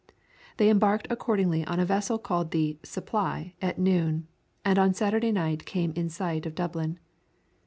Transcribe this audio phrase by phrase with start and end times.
[0.57, 4.27] They embarked accordingly on a vessel called the SUPPLY at noon,
[4.65, 6.97] and on Saturday night came in sight of Dublin.